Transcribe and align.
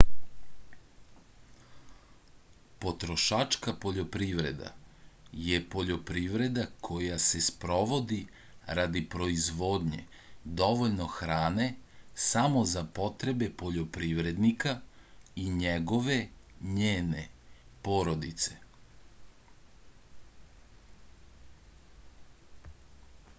потрошачка 2.83 3.73
пољопривреда 3.81 4.69
је 5.47 5.59
пољопривреда 5.75 6.63
која 6.87 7.17
се 7.25 7.41
спроводи 7.47 8.17
ради 8.79 9.03
производње 9.15 9.99
довољно 10.61 11.09
хране 11.17 11.67
само 12.29 12.65
за 12.73 12.83
потребе 13.01 13.51
пољопривредника 13.61 14.73
и 15.43 15.45
његове/њене 15.59 17.27
породице 17.89 18.59